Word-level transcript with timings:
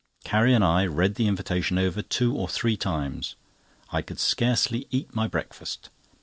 Carrie 0.23 0.55
and 0.55 0.63
I 0.63 0.87
read 0.87 1.13
the 1.13 1.27
invitation 1.27 1.77
over 1.77 2.01
two 2.01 2.35
or 2.35 2.47
three 2.47 2.75
times. 2.75 3.35
I 3.91 4.01
could 4.01 4.19
scarcely 4.19 4.87
eat 4.89 5.13
my 5.13 5.27
breakfast. 5.27 5.91